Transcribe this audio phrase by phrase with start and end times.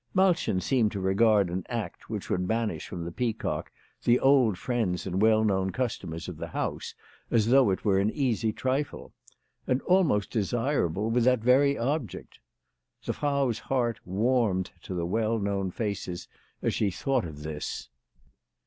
[0.15, 3.71] Malchen seemed to regard an act which would banish from the Peacock
[4.03, 6.95] the old friends and well known customers of the house
[7.29, 9.13] as though it were an easy trifle;
[9.67, 12.39] and almost desirable with that very object.
[13.05, 16.27] The Frau's heart warmed to the well known faces
[16.63, 17.87] as she thought of this.